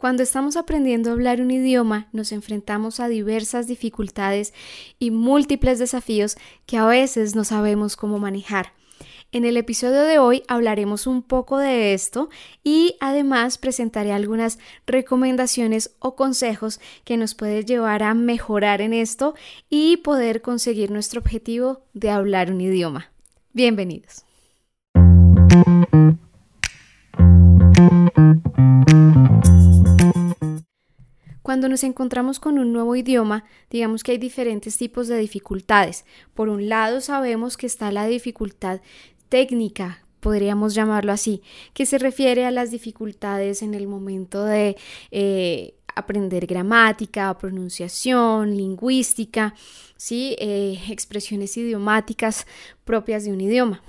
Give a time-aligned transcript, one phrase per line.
[0.00, 4.54] Cuando estamos aprendiendo a hablar un idioma, nos enfrentamos a diversas dificultades
[4.98, 8.72] y múltiples desafíos que a veces no sabemos cómo manejar.
[9.30, 12.30] En el episodio de hoy hablaremos un poco de esto
[12.64, 19.34] y además presentaré algunas recomendaciones o consejos que nos pueden llevar a mejorar en esto
[19.68, 23.12] y poder conseguir nuestro objetivo de hablar un idioma.
[23.52, 24.24] Bienvenidos.
[31.60, 36.06] Cuando nos encontramos con un nuevo idioma, digamos que hay diferentes tipos de dificultades.
[36.32, 38.80] Por un lado, sabemos que está la dificultad
[39.28, 41.42] técnica, podríamos llamarlo así,
[41.74, 44.78] que se refiere a las dificultades en el momento de
[45.10, 49.54] eh, aprender gramática, pronunciación, lingüística,
[49.98, 50.36] ¿sí?
[50.38, 52.46] Eh, expresiones idiomáticas
[52.86, 53.82] propias de un idioma.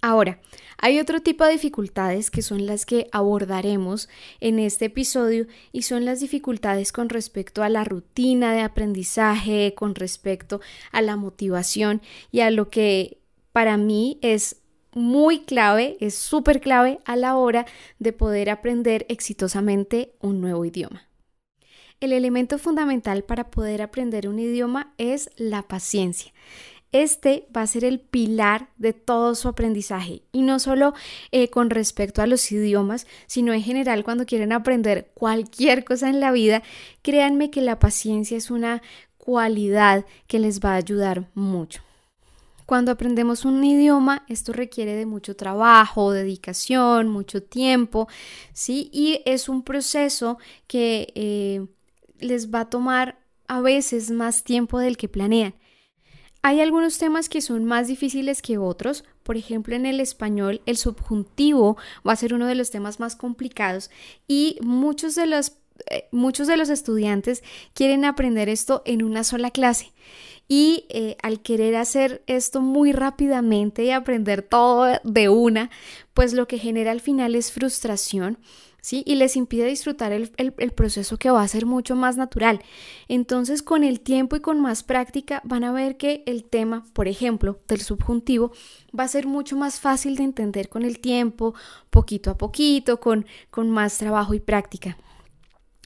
[0.00, 0.40] Ahora,
[0.78, 4.08] hay otro tipo de dificultades que son las que abordaremos
[4.40, 9.96] en este episodio y son las dificultades con respecto a la rutina de aprendizaje, con
[9.96, 10.60] respecto
[10.92, 13.18] a la motivación y a lo que
[13.52, 14.62] para mí es
[14.94, 17.66] muy clave, es súper clave a la hora
[17.98, 21.08] de poder aprender exitosamente un nuevo idioma.
[22.00, 26.32] El elemento fundamental para poder aprender un idioma es la paciencia.
[26.92, 30.94] Este va a ser el pilar de todo su aprendizaje y no solo
[31.32, 36.20] eh, con respecto a los idiomas, sino en general cuando quieren aprender cualquier cosa en
[36.20, 36.62] la vida,
[37.02, 38.82] créanme que la paciencia es una
[39.18, 41.82] cualidad que les va a ayudar mucho.
[42.64, 48.08] Cuando aprendemos un idioma, esto requiere de mucho trabajo, dedicación, mucho tiempo,
[48.52, 48.90] ¿sí?
[48.92, 51.66] Y es un proceso que eh,
[52.20, 55.54] les va a tomar a veces más tiempo del que planean.
[56.42, 59.04] Hay algunos temas que son más difíciles que otros.
[59.22, 63.16] Por ejemplo, en el español el subjuntivo va a ser uno de los temas más
[63.16, 63.90] complicados
[64.26, 65.52] y muchos de los,
[65.90, 67.42] eh, muchos de los estudiantes
[67.74, 69.92] quieren aprender esto en una sola clase.
[70.50, 75.70] Y eh, al querer hacer esto muy rápidamente y aprender todo de una,
[76.14, 78.38] pues lo que genera al final es frustración
[78.80, 79.02] ¿sí?
[79.06, 82.60] Y les impide disfrutar el, proceso que va a ser mucho más natural.
[83.08, 87.08] Entonces, con el tiempo y con más práctica, van a ver que el tema, por
[87.08, 88.52] ejemplo, del subjuntivo,
[88.98, 91.54] va a ser mucho más fácil de entender con el tiempo,
[91.90, 94.96] poquito a poquito, con, con más trabajo y práctica.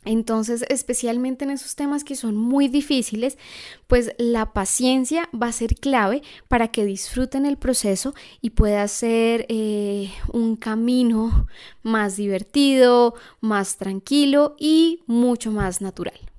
[0.04, 3.38] Entonces, especialmente en esos temas que son muy difíciles,
[3.86, 9.46] pues la paciencia va a ser clave para que disfruten el proceso y pueda ser
[9.48, 11.46] eh, un camino
[11.82, 16.31] más divertido, más tranquilo y mucho más natural.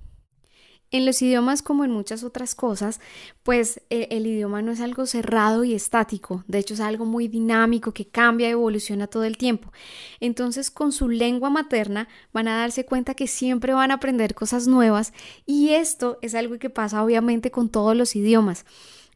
[0.94, 3.02] En los idiomas, como en muchas otras cosas,
[3.42, 7.28] pues e, el, idioma no es algo cerrado y estático, de hecho es algo muy
[7.28, 9.74] dinámico que cambia y evoluciona todo el tiempo.
[10.20, 14.68] Entonces, con su lengua materna van a darse cuenta que siempre van a aprender cosas
[14.68, 15.14] nuevas
[15.48, 18.64] y esto es algo que pasa obviamente con todos los idiomas.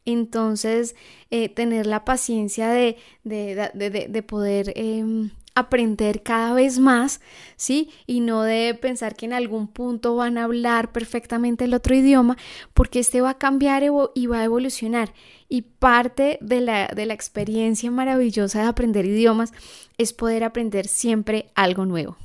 [0.04, 0.96] Entonces,
[1.30, 7.20] eh, tener la paciencia de, de, poder em, aprender cada vez más,
[7.56, 7.90] ¿sí?
[8.06, 12.36] Y no de pensar que en algún punto van a hablar perfectamente el otro idioma,
[12.74, 13.82] porque este va a cambiar
[14.14, 15.12] y va a evolucionar.
[15.48, 19.52] Y parte de la, de la experiencia maravillosa de aprender idiomas
[19.96, 22.16] es poder aprender siempre algo nuevo.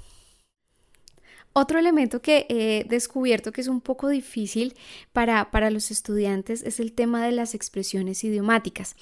[1.53, 4.73] Otro elemento que he descubierto que es un poco difícil
[5.11, 8.95] para, para los estudiantes es el tema de las expresiones idiomáticas.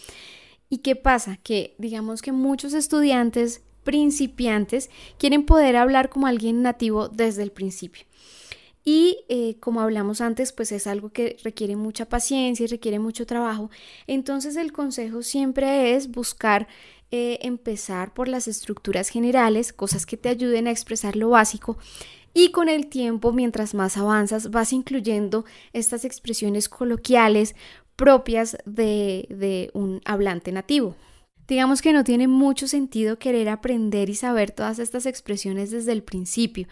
[0.69, 1.37] ¿Y qué pasa?
[1.37, 8.05] Que digamos que muchos estudiantes principiantes quieren poder hablar como alguien nativo desde el principio.
[8.83, 13.25] Y eh, como hablamos antes, pues es algo que requiere mucha paciencia y requiere mucho
[13.25, 13.69] trabajo.
[14.07, 16.67] Entonces el consejo siempre es buscar
[17.11, 21.77] eh, empezar por las estructuras generales, cosas que te ayuden a expresar lo básico.
[22.33, 27.55] Y con el tiempo, mientras más avanzas, vas incluyendo estas expresiones coloquiales
[27.97, 30.95] propias de un hablante nativo.
[31.51, 36.01] Digamos que no tiene mucho sentido querer aprender y saber todas estas expresiones desde el
[36.01, 36.65] principio.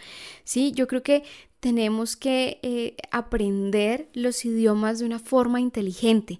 [0.45, 1.23] Sí, yo creo que
[1.59, 6.39] tenemos que eh, aprender los idiomas de una forma inteligente.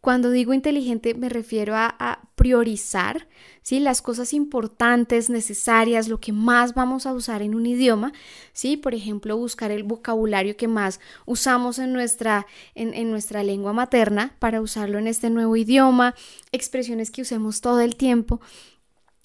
[0.00, 3.28] Cuando digo inteligente me refiero a, priorizar
[3.60, 3.80] ¿sí?
[3.80, 8.14] las cosas importantes, necesarias, lo que más vamos a usar en un idioma.
[8.54, 8.78] ¿sí?
[8.78, 14.34] Por ejemplo, buscar el vocabulario que más usamos en nuestra, en, en nuestra lengua materna
[14.38, 16.14] para usarlo en este nuevo idioma,
[16.50, 18.40] expresiones que usemos todo el tiempo.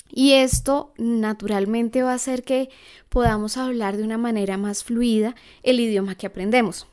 [0.09, 2.69] Y esto naturalmente va a hacer que
[3.09, 6.87] podamos hablar de una manera más fluida el idioma que aprendemos.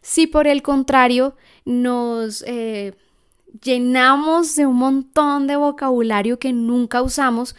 [0.00, 2.94] Si por el contrario nos eh,
[3.60, 7.54] llenamos de un montón de vocabulario que nunca usamos,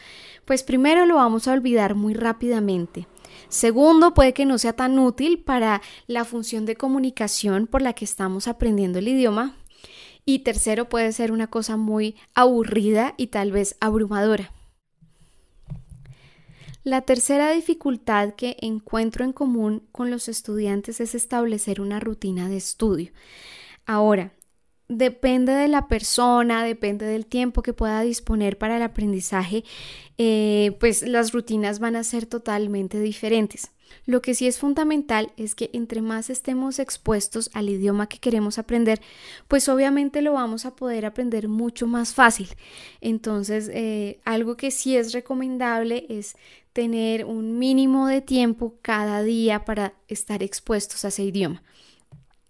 [0.45, 3.07] pues primero lo vamos a olvidar muy rápidamente.
[3.49, 8.05] Segundo, puede que no sea tan útil para la función de comunicación por la que
[8.05, 9.55] estamos aprendiendo el idioma.
[10.25, 14.51] Y tercero, puede ser una cosa muy aburrida y tal vez abrumadora.
[16.83, 22.57] La tercera dificultad que encuentro en común con los estudiantes es establecer una rutina de
[22.57, 23.11] estudio.
[23.85, 24.33] Ahora,
[24.97, 29.63] depende de la persona, depende del tiempo que pueda disponer para el aprendizaje,
[30.17, 33.71] eh, pues las rutinas van a ser totalmente diferentes.
[34.05, 38.57] Lo que sí es fundamental es que entre más estemos expuestos al idioma que queremos
[38.57, 39.01] aprender,
[39.47, 42.49] pues obviamente lo vamos a poder aprender mucho más fácil.
[43.01, 46.35] Entonces, eh, algo que sí es recomendable es
[46.73, 51.61] tener un mínimo de tiempo cada día para estar expuestos a ese idioma.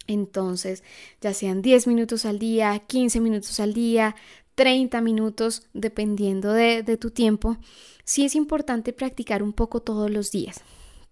[0.07, 0.83] Entonces,
[1.21, 4.15] ya sean 10 minutos al día, 15 minutos al día,
[4.55, 7.57] 30 minutos, dependiendo de, tu tiempo,
[8.03, 10.61] sí es importante practicar un poco todos los días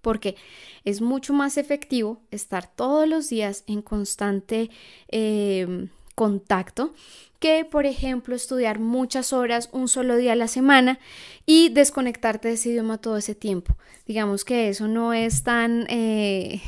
[0.02, 0.36] porque
[0.84, 4.72] es mucho más efectivo estar todos los días en constante
[5.10, 6.96] eh, contacto
[7.42, 11.00] que, por ejemplo, estudiar muchas horas un solo día a la semana
[11.48, 13.76] y desconectarte de ese idioma todo ese tiempo.
[14.06, 16.62] Digamos que eso no es tan eh,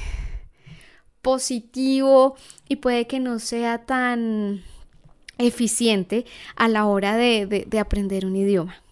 [1.24, 2.36] positivo
[2.70, 4.62] y puede que no sea tan
[5.40, 6.26] eficiente
[6.56, 8.84] a la hora de aprender un idioma.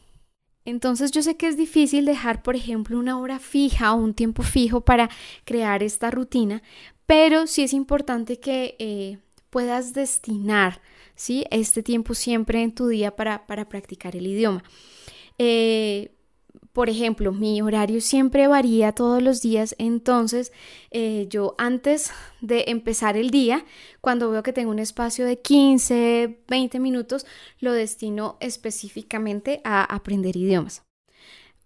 [0.65, 4.43] Entonces yo sé que es difícil dejar, por ejemplo, una hora fija o un tiempo
[4.43, 5.09] fijo para
[5.43, 6.61] crear esta rutina,
[7.05, 9.17] pero sí es importante que eh,
[9.49, 10.81] puedas destinar
[11.15, 11.45] ¿sí?
[11.49, 14.63] este tiempo siempre en tu día para, practicar el idioma.
[15.39, 16.11] Eh,
[16.73, 20.51] por ejemplo, mi horario siempre varía todos los días, entonces
[20.91, 23.65] eh, yo antes de empezar el día,
[23.99, 27.25] cuando veo que tengo un espacio de 15, 20 minutos,
[27.59, 30.83] lo destino específicamente a aprender idiomas.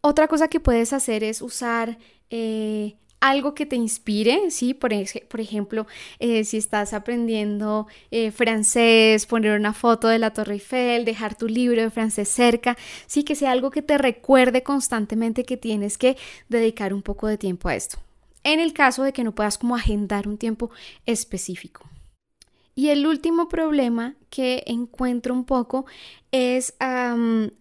[0.02, 1.98] Otra cosa que puedes hacer es usar
[2.30, 2.98] eh,
[3.30, 4.74] algo que te inspire, ¿sí?
[4.74, 4.92] Por,
[5.28, 5.88] por ejemplo,
[6.20, 11.48] eh, si estás aprendiendo eh, francés, poner una foto de la Torre Eiffel, dejar tu
[11.48, 12.78] libro de francés cerca,
[13.08, 16.18] sí, que sea algo que te recuerde constantemente que tienes que
[16.50, 17.98] dedicar un poco de tiempo a esto.
[18.44, 20.70] En el caso de que no puedas como agendar un tiempo
[21.06, 21.90] específico.
[22.78, 25.86] Y el último problema que encuentro un poco
[26.32, 26.74] es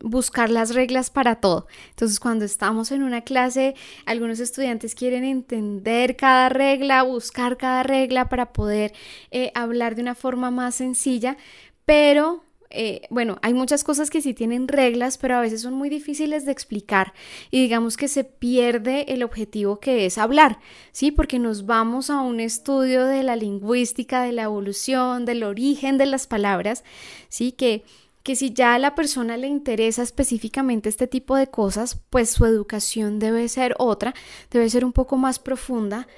[0.02, 1.68] buscar las reglas para todo.
[1.90, 3.76] Entonces, cuando estamos en una clase,
[4.06, 8.92] algunos estudiantes quieren entender cada regla, buscar cada regla para poder
[9.30, 11.36] eh, hablar de una forma más sencilla,
[11.84, 15.88] pero eh, bueno, hay muchas cosas que sí tienen reglas, pero a veces son muy
[15.88, 17.14] difíciles de explicar
[17.50, 20.58] y digamos que se pierde el objetivo que es hablar,
[20.92, 21.10] ¿sí?
[21.10, 26.06] Porque nos vamos a un estudio de la lingüística, de la evolución, del origen de
[26.06, 26.84] las palabras,
[27.28, 27.52] ¿sí?
[27.52, 27.84] Que
[28.24, 32.46] que si ya a la persona le interesa específicamente este tipo de cosas, pues su
[32.46, 34.14] educación debe ser otra,
[34.50, 36.08] debe ser un poco más profunda,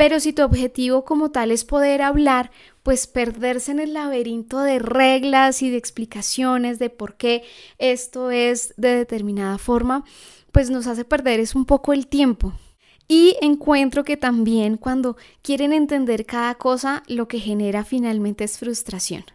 [0.00, 2.50] pero si tu objetivo como tal es poder hablar,
[2.82, 7.42] pues perderse en el laberinto de reglas y de explicaciones de por qué
[7.76, 10.04] esto es de determinada forma,
[10.52, 12.54] pues nos hace perder es un poco el tiempo.
[13.08, 19.26] Y encuentro que también cuando quieren entender cada cosa, lo que genera finalmente es frustración.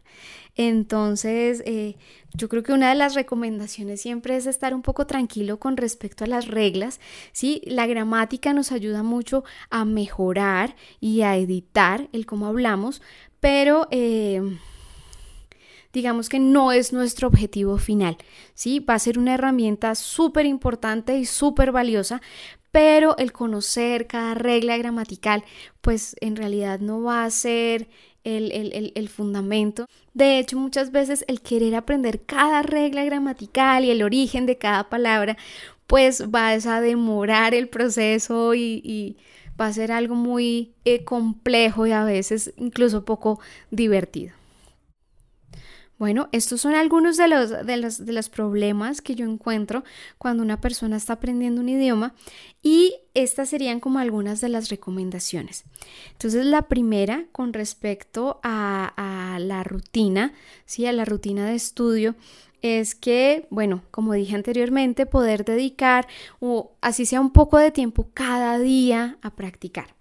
[0.56, 1.96] Entonces, eh,
[2.34, 6.24] yo creo que una de las recomendaciones siempre es estar un poco tranquilo con respecto
[6.24, 7.00] a las reglas,
[7.34, 7.62] ¿sí?
[7.66, 13.02] La gramática nos ayuda mucho a mejorar y a editar el cómo hablamos,
[13.40, 13.88] pero...
[13.92, 14.42] Eh,
[15.96, 18.18] digamos que no es nuestro objetivo final,
[18.54, 18.82] ¿sí?
[18.82, 22.22] Va a ser una herramienta súper importante y súper valiosa,
[22.72, 25.46] pero el conocer cada regla gramatical,
[25.80, 27.88] pues en realidad no va a ser
[28.26, 29.88] el, fundamento.
[30.14, 34.90] De hecho, muchas veces el querer aprender cada regla gramatical y el origen de cada
[34.90, 35.38] palabra,
[35.88, 39.18] pues va a demorar el proceso y,
[39.60, 43.40] va a ser algo muy eh, complejo y a veces incluso poco
[43.72, 44.34] divertido.
[45.98, 49.86] Bueno, estos son algunos de los, de, los, de los problemas que yo encuentro
[50.18, 52.14] cuando una persona está aprendiendo un idioma
[52.62, 55.64] y estas serían como algunas de las recomendaciones.
[56.12, 60.34] Entonces, la primera con respecto a, la rutina,
[60.66, 60.86] ¿sí?
[60.86, 62.16] a la rutina de estudio,
[62.62, 66.08] es que, bueno, como dije anteriormente, poder dedicar
[66.40, 69.96] o así sea un poco de tiempo cada día a practicar.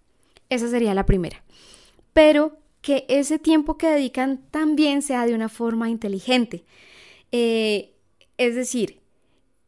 [0.49, 1.43] Esa sería la primera.
[2.13, 6.67] Pero que ese tiempo que dedican también sea de una forma inteligente.
[7.33, 7.95] Eh,
[8.37, 9.01] es decir,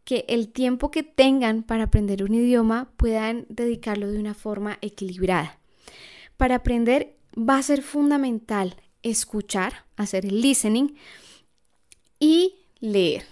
[0.05, 5.59] que el tiempo que tengan para aprender un idioma puedan dedicarlo de una forma equilibrada.
[6.37, 10.95] Para aprender va a ser fundamental escuchar, hacer el listening
[12.21, 13.25] y leer.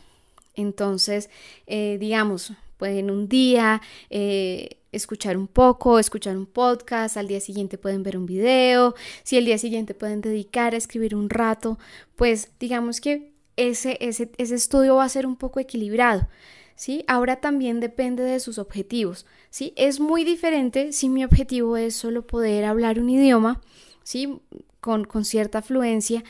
[0.55, 1.29] Entonces,
[1.67, 7.79] eh, digamos, Pueden un día eh, escuchar un poco, escuchar un podcast, al día siguiente
[7.79, 11.79] pueden ver un video, si el día siguiente pueden dedicar a escribir un rato,
[12.17, 16.29] pues digamos que ese, ese, ese estudio va a ser un poco equilibrado.
[16.77, 17.05] ¿Sí?
[17.07, 19.73] Ahora también depende de sus objetivos, ¿sí?
[19.77, 23.61] Es muy diferente si mi objetivo es solo poder hablar un idioma,
[24.03, 24.41] ¿sí?
[24.81, 26.25] Con, con cierta fluencia,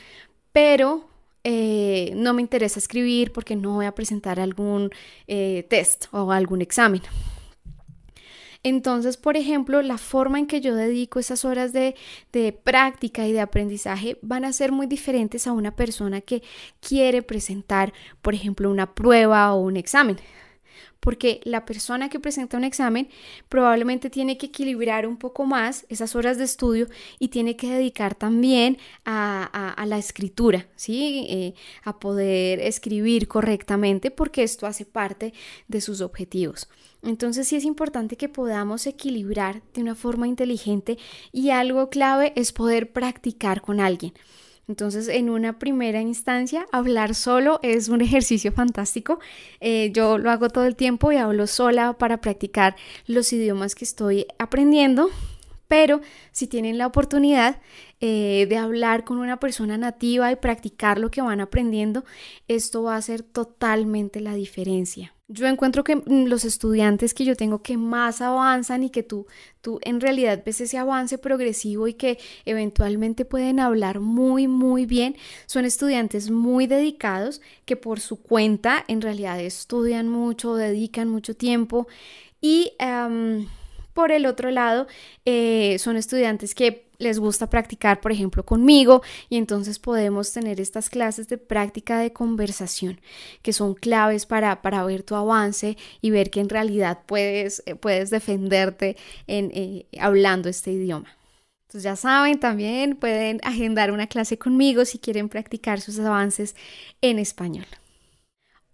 [0.51, 1.09] pero
[1.47, 4.89] eh, no me interesa escribir porque no voy a presentar algún
[5.27, 7.03] eh, test o algún examen.
[8.63, 11.95] Entonces, por ejemplo, la forma en que yo dedico esas horas de,
[12.33, 16.41] de, práctica y de aprendizaje van a ser muy diferentes a una persona que
[16.79, 20.17] quiere presentar, por ejemplo, una prueba o un examen
[21.05, 23.07] porque la persona que presenta un examen
[23.47, 26.87] probablemente tiene que equilibrar un poco más esas horas de estudio
[27.19, 31.27] y tiene que dedicar también a, la escritura, ¿sí?
[31.29, 35.31] Eh, a poder escribir correctamente porque esto hace parte
[35.67, 36.67] de sus objetivos.
[37.03, 40.97] Entonces sí es importante que podamos equilibrar de una forma inteligente
[41.31, 44.13] y algo clave es poder practicar con alguien.
[44.67, 49.19] Entonces, en una primera instancia, hablar solo es un ejercicio fantástico.
[49.59, 53.85] Eh, yo lo hago todo el tiempo y hablo sola para practicar los idiomas que
[53.85, 55.09] estoy aprendiendo.
[55.75, 55.99] Pero
[56.31, 57.59] si tienen la oportunidad
[57.99, 62.05] eh, de hablar con una persona nativa y practicar lo que van aprendiendo,
[62.47, 65.13] esto va a hacer totalmente la diferencia.
[65.27, 69.27] Yo encuentro que mm, los estudiantes que yo tengo que más avanzan y que tú,
[69.59, 75.17] tú en realidad ves ese avance progresivo y que eventualmente pueden hablar muy, muy bien,
[75.45, 81.85] son estudiantes muy dedicados que por su cuenta en realidad estudian mucho, dedican mucho tiempo
[82.39, 82.71] y...
[83.95, 84.87] por el otro lado,
[85.23, 90.89] eh, son estudiantes que les gusta practicar, por ejemplo, conmigo, y entonces podemos tener estas
[90.89, 92.99] clases de práctica de conversación
[93.41, 97.75] que son claves para, para ver tu avance y ver que en realidad puedes, eh,
[97.75, 98.97] puedes defenderte
[99.27, 101.15] en, eh, hablando este idioma.
[101.63, 106.53] Entonces ya saben, también pueden agendar una clase conmigo si quieren practicar sus avances
[107.01, 107.65] en español.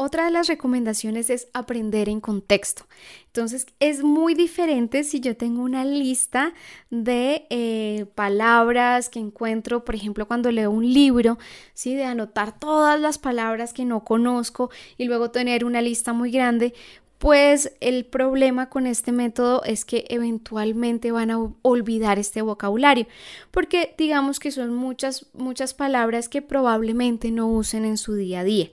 [0.04, 2.88] Otra de las recomendaciones es aprender en contexto.
[3.28, 6.56] Entonces es muy diferente si yo tengo una lista
[6.90, 11.38] de eh, palabras que encuentro, por ejemplo, cuando leo un libro,
[11.76, 11.94] ¿sí?
[11.94, 16.74] de anotar todas las palabras que no conozco y luego tener una lista muy grande.
[17.20, 23.06] Pues el problema con este método es que eventualmente van a olvidar este vocabulario,
[23.52, 28.44] porque digamos que son muchas, muchas palabras que probablemente no usen en su día a
[28.44, 28.72] día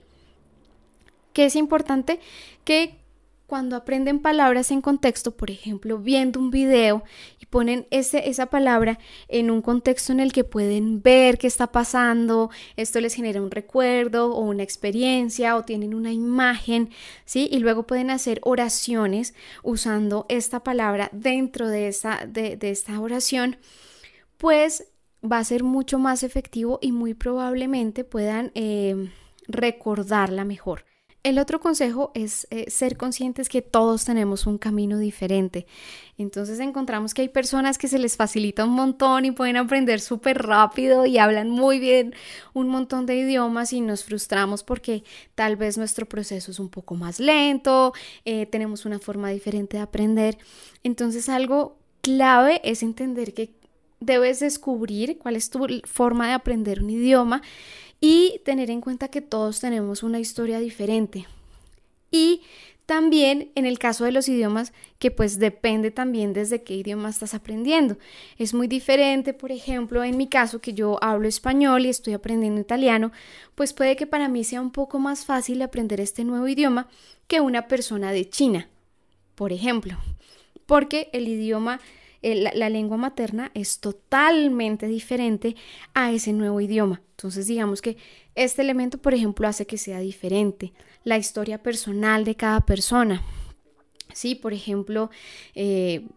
[1.39, 2.19] que es importante
[2.65, 2.99] que
[3.47, 7.01] cuando aprenden palabras en contexto, por ejemplo, viendo un video
[7.39, 11.71] y ponen ese, esa palabra en un contexto en el que pueden ver qué está
[11.71, 16.89] pasando, esto les genera un recuerdo o una experiencia o tienen una imagen,
[17.23, 17.47] ¿sí?
[17.49, 23.55] Y luego pueden hacer oraciones usando esta palabra dentro de esta, de, esta oración,
[24.35, 24.91] pues
[25.23, 29.09] va a ser mucho más efectivo y muy probablemente puedan eh,
[29.47, 30.88] recordarla mejor.
[31.21, 35.67] El otro consejo es eh, ser conscientes que todos tenemos un camino diferente.
[36.17, 40.41] Entonces encontramos que hay personas que se les facilita un montón y pueden aprender súper
[40.43, 42.15] rápido y hablan muy bien
[42.53, 45.03] un montón de idiomas y nos frustramos porque
[45.35, 49.83] tal vez nuestro proceso es un poco más lento, eh, tenemos una forma diferente de
[49.83, 50.37] aprender.
[50.83, 53.58] Entonces algo clave es entender que
[53.99, 57.41] debes descubrir cuál es tu forma de aprender un idioma
[58.01, 61.27] y tener en cuenta que todos tenemos una historia diferente.
[62.11, 62.41] Y
[62.89, 67.35] también en el caso de los idiomas, que pues depende también desde qué idioma estás
[67.35, 67.99] aprendiendo.
[68.39, 72.59] Es muy diferente, por ejemplo, en mi caso que yo hablo español y estoy aprendiendo
[72.59, 73.11] italiano,
[73.53, 76.87] pues puede que para mí sea un poco más fácil aprender este nuevo idioma
[77.27, 78.69] que una persona de China,
[79.35, 79.99] por ejemplo,
[80.65, 81.79] porque el idioma
[82.21, 85.55] la, lengua materna es totalmente diferente
[85.93, 87.01] a ese nuevo idioma.
[87.11, 87.97] Entonces digamos que
[88.35, 90.73] este elemento, por ejemplo, hace que sea diferente.
[91.03, 93.23] La historia personal de cada persona.
[94.13, 95.09] Sí, por ejemplo,
[95.55, 96.07] eh,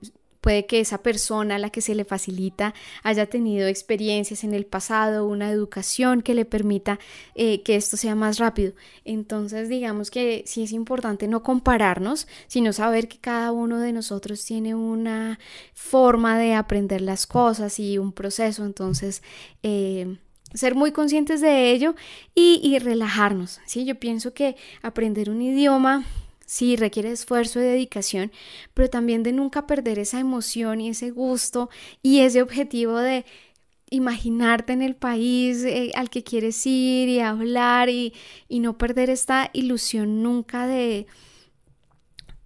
[0.42, 4.66] Puede que esa persona a la que se le facilita haya tenido experiencias en el
[4.66, 6.99] pasado, una educación que le permita
[7.37, 8.72] eh, que esto sea más rápido.
[9.04, 14.44] Entonces, digamos que sí es importante no compararnos, sino saber que cada uno de nosotros
[14.44, 15.38] tiene una
[15.75, 18.66] forma de aprender las cosas y un proceso.
[18.66, 19.22] Entonces,
[19.62, 20.18] eh,
[20.54, 21.94] ser muy conscientes de ello
[22.34, 23.61] y, y relajarnos.
[23.64, 23.84] ¿sí?
[23.84, 26.04] Yo pienso que aprender un idioma
[26.52, 28.30] Sí, requiere esfuerzo y dedicación,
[28.75, 31.71] pero también de nunca perder esa emoción y ese gusto
[32.02, 33.25] y ese objetivo de
[33.88, 38.12] imaginarte en el país eh, al que quieres ir y hablar y,
[38.50, 41.06] y no perder esta ilusión nunca de,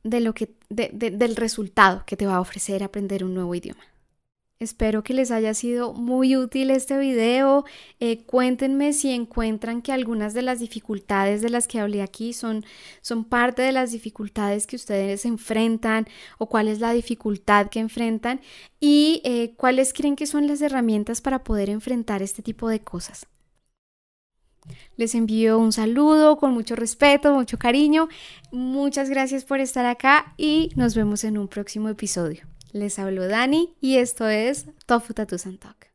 [0.04, 3.82] de lo que, del resultado que te va a ofrecer aprender un nuevo idioma.
[4.58, 7.66] Espero que les haya sido muy útil este video.
[8.00, 12.64] Eh, cuéntenme si encuentran que algunas de las dificultades de las que hablé aquí son,
[13.02, 16.06] son parte de las dificultades que ustedes enfrentan
[16.38, 18.40] o cuál es la dificultad que enfrentan
[18.80, 23.26] y eh, cuáles creen que son las herramientas para poder enfrentar este tipo de cosas.
[24.96, 28.08] Les envío un saludo con mucho respeto, mucho cariño.
[28.52, 32.46] Muchas gracias por estar acá y nos vemos en un próximo episodio.
[32.76, 35.90] Les hablo Dani y esto es Tofu Tattoo Talk.